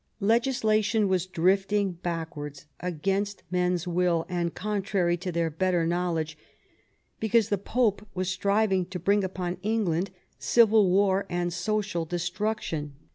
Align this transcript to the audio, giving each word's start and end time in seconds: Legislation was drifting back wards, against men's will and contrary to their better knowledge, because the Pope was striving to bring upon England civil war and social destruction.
Legislation 0.19 1.07
was 1.07 1.27
drifting 1.27 1.91
back 1.91 2.35
wards, 2.35 2.65
against 2.79 3.43
men's 3.51 3.87
will 3.87 4.25
and 4.27 4.55
contrary 4.55 5.15
to 5.17 5.31
their 5.31 5.51
better 5.51 5.85
knowledge, 5.85 6.39
because 7.19 7.49
the 7.49 7.57
Pope 7.59 8.07
was 8.15 8.27
striving 8.27 8.83
to 8.87 8.97
bring 8.97 9.23
upon 9.23 9.59
England 9.61 10.09
civil 10.39 10.89
war 10.89 11.27
and 11.29 11.53
social 11.53 12.05
destruction. 12.05 12.95